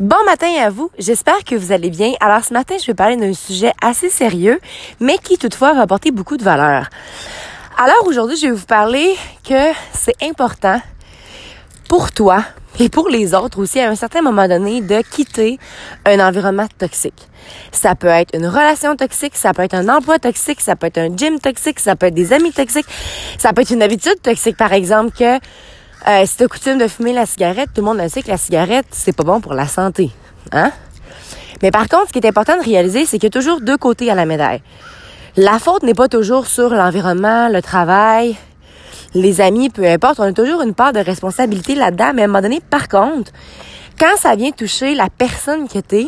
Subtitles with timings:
[0.00, 2.14] Bon matin à vous, j'espère que vous allez bien.
[2.20, 4.58] Alors ce matin, je vais parler d'un sujet assez sérieux,
[4.98, 6.88] mais qui toutefois va apporter beaucoup de valeur.
[7.76, 9.14] Alors aujourd'hui, je vais vous parler
[9.46, 10.80] que c'est important
[11.86, 12.42] pour toi
[12.78, 15.58] et pour les autres aussi à un certain moment donné de quitter
[16.06, 17.28] un environnement toxique.
[17.70, 20.96] Ça peut être une relation toxique, ça peut être un emploi toxique, ça peut être
[20.96, 22.88] un gym toxique, ça peut être des amis toxiques,
[23.36, 25.38] ça peut être une habitude toxique par exemple que
[26.08, 29.14] euh, si coutume de fumer la cigarette, tout le monde sait que la cigarette, c'est
[29.14, 30.10] pas bon pour la santé.
[30.52, 30.72] Hein?
[31.62, 33.76] Mais par contre, ce qui est important de réaliser, c'est qu'il y a toujours deux
[33.76, 34.62] côtés à la médaille.
[35.36, 38.36] La faute n'est pas toujours sur l'environnement, le travail,
[39.14, 40.20] les amis, peu importe.
[40.20, 42.12] On a toujours une part de responsabilité là-dedans.
[42.14, 43.30] Mais à un moment donné, par contre,
[43.98, 46.06] quand ça vient toucher la personne que t'es,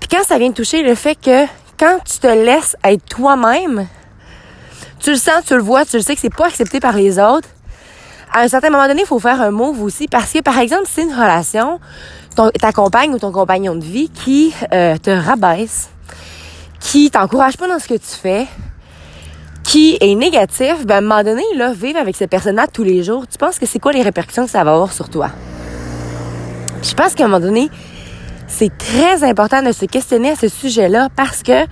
[0.00, 1.46] puis quand ça vient toucher le fait que
[1.78, 3.86] quand tu te laisses être toi-même,
[4.98, 7.18] tu le sens, tu le vois, tu le sais que c'est pas accepté par les
[7.18, 7.48] autres,
[8.34, 10.84] à un certain moment donné, il faut faire un move aussi parce que, par exemple,
[10.88, 11.78] c'est une relation,
[12.34, 15.88] ton, ta compagne ou ton compagnon de vie qui euh, te rabaisse,
[16.80, 18.48] qui t'encourage pas dans ce que tu fais,
[19.62, 23.04] qui est négatif, ben, à un moment donné, là, vivre avec cette personne-là tous les
[23.04, 25.30] jours, tu penses que c'est quoi les répercussions que ça va avoir sur toi?
[26.82, 27.70] je pense qu'à un moment donné,
[28.46, 31.64] c'est très important de se questionner à ce sujet-là parce que,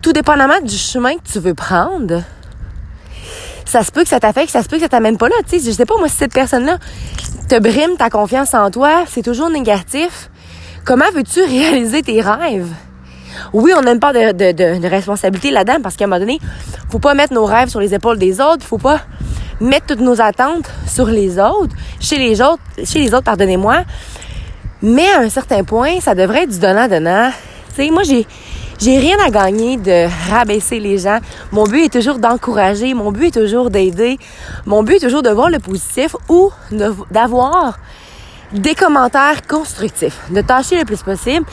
[0.00, 2.22] tout dépendamment du chemin que tu veux prendre,
[3.68, 5.36] ça se peut que ça t'affecte, ça se peut que ça t'amène pas là.
[5.48, 6.78] Tu sais, je sais pas, moi, si cette personne-là
[7.48, 10.30] te brime ta confiance en toi, c'est toujours négatif.
[10.84, 12.72] Comment veux-tu réaliser tes rêves?
[13.52, 16.38] Oui, on a une part de, responsabilité là-dedans parce qu'à un moment donné,
[16.90, 19.00] faut pas mettre nos rêves sur les épaules des autres, faut pas
[19.60, 23.82] mettre toutes nos attentes sur les autres, chez les autres, chez les autres, pardonnez-moi.
[24.82, 27.30] Mais à un certain point, ça devrait être du donnant-donnant.
[27.74, 28.26] Tu sais, moi, j'ai,
[28.78, 31.18] j'ai rien à gagner de rabaisser les gens.
[31.50, 32.94] Mon but est toujours d'encourager.
[32.94, 34.18] Mon but est toujours d'aider.
[34.66, 36.50] Mon but est toujours de voir le positif ou
[37.10, 37.78] d'avoir
[38.52, 41.44] des commentaires constructifs, de tâcher le plus possible.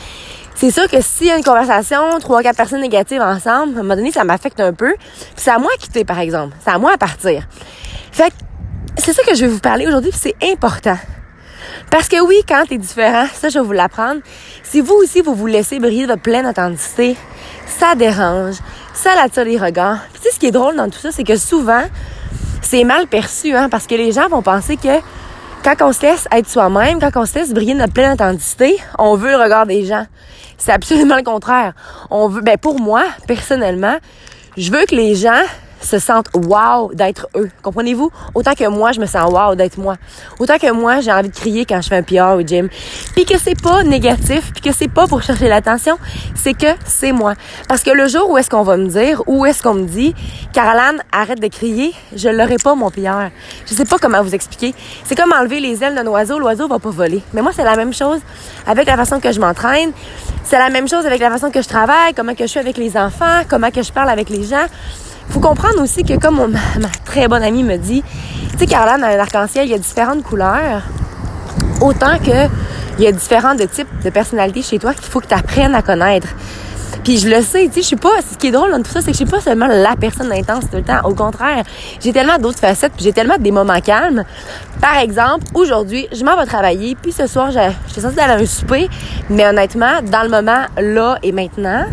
[0.53, 3.83] C'est sûr que s'il y a une conversation, trois, quatre personnes négatives ensemble, à un
[3.83, 4.95] moment donné, ça m'affecte un peu.
[5.35, 6.55] C'est à moi à quitter, par exemple.
[6.63, 7.45] C'est à moi à partir.
[8.11, 8.35] Fait que
[8.97, 10.97] c'est ça que je vais vous parler aujourd'hui, c'est important.
[11.91, 14.21] Parce que oui, quand t'es différent, ça je vais vous l'apprendre,
[14.63, 17.15] si vous aussi vous vous laissez briller de pleine authenticité,
[17.65, 18.55] ça dérange,
[18.93, 19.99] ça attire les regards.
[20.11, 21.83] Puis tu sais ce qui est drôle dans tout ça, c'est que souvent
[22.61, 24.99] c'est mal perçu hein, parce que les gens vont penser que
[25.63, 29.15] quand on se laisse être soi-même, quand on se laisse briller notre pleine authenticité, on
[29.15, 30.05] veut le regard des gens.
[30.57, 31.73] C'est absolument le contraire.
[32.09, 33.97] On veut ben pour moi, personnellement,
[34.57, 35.41] je veux que les gens
[35.85, 37.49] se sentent wow d'être eux.
[37.61, 38.11] Comprenez-vous?
[38.33, 39.95] Autant que moi, je me sens wow d'être moi.
[40.39, 42.69] Autant que moi, j'ai envie de crier quand je fais un PR au gym.
[43.13, 45.97] Puis que c'est pas négatif, puis que c'est pas pour chercher l'attention,
[46.35, 47.33] c'est que c'est moi.
[47.67, 50.13] Parce que le jour où est-ce qu'on va me dire, où est-ce qu'on me dit,
[50.53, 53.29] Caroline, arrête de crier, je l'aurai pas mon PR.
[53.65, 54.73] Je sais pas comment vous expliquer.
[55.03, 57.21] C'est comme enlever les ailes d'un oiseau, l'oiseau va pas voler.
[57.33, 58.19] Mais moi, c'est la même chose
[58.65, 59.91] avec la façon que je m'entraîne.
[60.43, 62.77] C'est la même chose avec la façon que je travaille, comment que je suis avec
[62.77, 64.65] les enfants, comment que je parle avec les gens
[65.29, 68.03] faut comprendre aussi que comme ma, très bonne amie me dit,
[68.51, 70.83] tu sais, Caroline, dans un arc-en-ciel, il y a différentes couleurs.
[71.81, 72.47] Autant que
[72.97, 75.81] il y a différents types de personnalités chez toi qu'il faut que tu apprennes à
[75.81, 76.27] connaître.
[77.03, 78.21] Puis je le sais, tu sais, je suis pas.
[78.21, 80.31] Ce qui est drôle dans tout ça, c'est que je suis pas seulement la personne
[80.31, 81.01] intense tout le temps.
[81.03, 81.63] Au contraire,
[81.99, 84.23] j'ai tellement d'autres facettes, j'ai tellement des moments calmes.
[84.81, 88.45] Par exemple, aujourd'hui, je m'en vais travailler, puis ce soir, j'étais censée aller à un
[88.45, 88.89] souper,
[89.29, 91.85] mais honnêtement, dans le moment là et maintenant,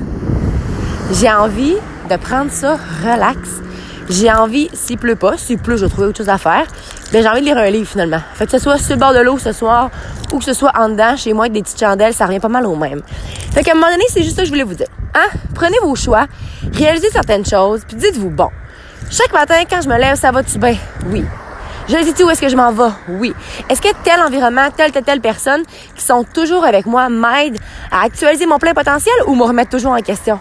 [1.12, 1.76] j'ai envie
[2.12, 3.48] de prendre ça relax.
[4.10, 6.66] J'ai envie, s'il pleut pas, s'il pleut, je vais trouver autre chose à faire.
[7.12, 8.20] Ben, j'ai envie de lire un livre finalement.
[8.34, 9.90] Fait que ce soit sur le bord de l'eau ce soir
[10.32, 12.48] ou que ce soit en dedans, chez moi avec des petites chandelles, ça revient pas
[12.48, 13.02] mal au même.
[13.52, 14.88] Fait qu'à un moment donné, c'est juste ça que je voulais vous dire.
[15.14, 15.28] Hein?
[15.54, 16.26] Prenez vos choix,
[16.74, 18.48] réalisez certaines choses, puis dites-vous, bon,
[19.10, 20.76] chaque matin, quand je me lève, ça va-tu bien?
[21.06, 21.24] Oui.
[21.88, 22.92] Je sais où est-ce que je m'en vais?
[23.08, 23.34] Oui.
[23.68, 25.62] Est-ce que tel environnement, telle, telle, telle personne
[25.94, 27.58] qui sont toujours avec moi m'aident
[27.90, 30.38] à actualiser mon plein potentiel ou me remettre toujours en question?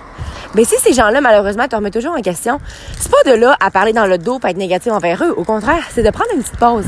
[0.56, 2.60] Mais si ces gens-là, malheureusement, te remettent toujours en question,
[3.00, 5.34] c'est pas de là à parler dans le dos, pas être négatif envers eux.
[5.38, 6.86] Au contraire, c'est de prendre une petite pause.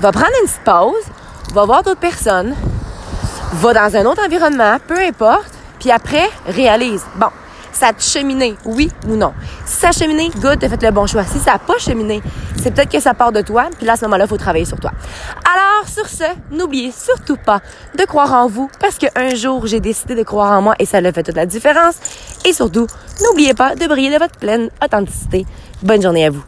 [0.00, 2.54] Va prendre une petite pause, va voir d'autres personnes,
[3.54, 7.02] va dans un autre environnement, peu importe, puis après, réalise.
[7.16, 7.28] Bon,
[7.72, 9.32] ça a cheminé, oui ou non.
[9.64, 11.24] Si ça a cheminé, good, t'as fait le bon choix.
[11.24, 12.22] Si ça n'a pas cheminé,
[12.62, 14.66] c'est peut-être que ça part de toi, puis là, à ce moment-là, il faut travailler
[14.66, 14.92] sur toi.
[15.50, 17.60] Alors, sur ce, n'oubliez surtout pas
[17.96, 21.00] de croire en vous, parce qu'un jour, j'ai décidé de croire en moi et ça
[21.00, 21.94] l'a fait toute la différence.
[22.44, 22.86] Et surtout,
[23.22, 25.44] n'oubliez pas de briller de votre pleine authenticité.
[25.82, 26.44] Bonne journée à vous.